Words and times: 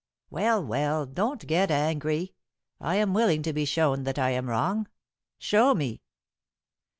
Well! 0.31 0.65
Well, 0.65 1.05
don't 1.05 1.45
get 1.45 1.69
angry. 1.69 2.33
I 2.79 2.95
am 2.95 3.13
willing 3.13 3.43
to 3.43 3.53
be 3.53 3.65
shown 3.65 4.01
that 4.05 4.17
I 4.17 4.31
am 4.31 4.49
wrong. 4.49 4.87
Show 5.37 5.75
me." 5.75 6.01